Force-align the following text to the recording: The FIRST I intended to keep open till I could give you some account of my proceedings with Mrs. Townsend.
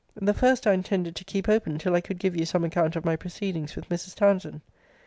The 0.19 0.33
FIRST 0.33 0.65
I 0.65 0.73
intended 0.73 1.15
to 1.15 1.23
keep 1.23 1.47
open 1.47 1.77
till 1.77 1.93
I 1.93 2.01
could 2.01 2.17
give 2.17 2.35
you 2.35 2.43
some 2.43 2.63
account 2.63 2.95
of 2.95 3.05
my 3.05 3.15
proceedings 3.15 3.75
with 3.75 3.87
Mrs. 3.89 4.15
Townsend. 4.15 4.61